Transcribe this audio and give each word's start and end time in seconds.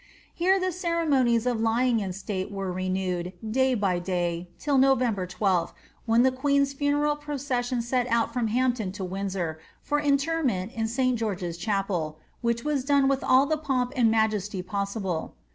Here 0.33 0.59
the 0.59 0.71
ceremonies 0.71 1.45
of 1.45 1.59
lytng 1.59 2.01
io 2.01 2.09
state 2.09 2.51
were 2.51 2.71
renewed, 2.71 3.33
day 3.47 3.75
by 3.75 3.99
day, 3.99 4.49
till 4.57 4.79
November 4.79 5.27
12th, 5.27 5.73
when 6.07 6.23
the 6.23 6.31
queen's 6.31 6.73
fiineial 6.73 7.21
procession 7.21 7.83
set 7.83 8.07
out 8.07 8.33
from 8.33 8.47
Hampton 8.47 8.91
to 8.93 9.03
Windsor, 9.03 9.59
for 9.83 9.99
interment 9.99 10.75
ia 10.75 10.87
St. 10.87 11.19
Qeorge's 11.19 11.55
chapel, 11.55 12.17
which 12.41 12.63
was 12.63 12.83
done 12.83 13.07
with 13.07 13.23
all 13.23 13.45
the 13.45 13.57
pomp 13.59 13.93
and 13.95 14.09
majesty 14.09 14.63
possible. 14.63 15.35